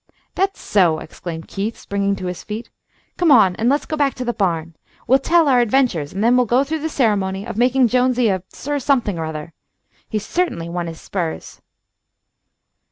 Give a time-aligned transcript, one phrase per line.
[0.33, 2.71] "That's so!" exclaimed Keith, springing to his feet.
[3.17, 4.75] "Come on and let's go back to the barn.
[5.05, 8.41] We'll tell our adventures, and then we'll go through the ceremony of making Jonesy a
[8.49, 9.53] Sir Something or other.
[10.09, 11.61] He's certainly won his spurs."